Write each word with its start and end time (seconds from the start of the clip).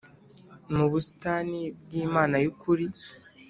mu 0.75 0.85
busitani 0.91 1.59
bw 1.83 1.91
Imana 2.05 2.35
y 2.43 2.47
ukuri 2.51 2.85